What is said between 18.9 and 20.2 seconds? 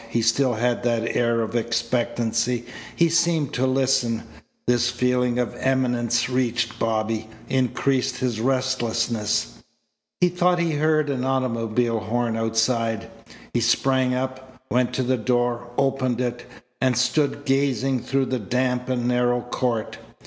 narrow court.